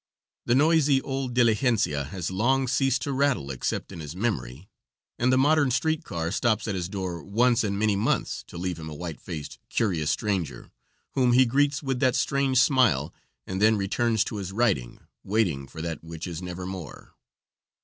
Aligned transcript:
The 0.47 0.55
noisy 0.55 0.99
old 1.03 1.35
diligencia 1.35 2.05
has 2.09 2.31
long 2.31 2.67
ceased 2.67 3.03
to 3.03 3.11
rattle 3.13 3.51
except 3.51 3.91
in 3.91 3.99
his 3.99 4.15
memory, 4.15 4.67
and 5.19 5.31
the 5.31 5.37
modern 5.37 5.69
street 5.69 6.03
car 6.03 6.31
stops 6.31 6.67
at 6.67 6.73
his 6.73 6.89
door 6.89 7.23
once 7.23 7.63
in 7.63 7.77
many 7.77 7.95
months 7.95 8.43
to 8.47 8.57
leave 8.57 8.79
him 8.79 8.89
a 8.89 8.95
white 8.95 9.21
faced, 9.21 9.59
curious 9.69 10.09
stranger, 10.09 10.71
whom 11.11 11.33
he 11.33 11.45
greets 11.45 11.83
with 11.83 11.99
that 11.99 12.15
strange 12.15 12.57
smile 12.59 13.13
and 13.45 13.61
then 13.61 13.77
returns 13.77 14.23
to 14.23 14.37
his 14.37 14.51
writing, 14.51 15.01
waiting 15.23 15.67
for 15.67 15.83
that 15.83 16.03
which 16.03 16.25
is 16.25 16.41
nevermore. 16.41 17.13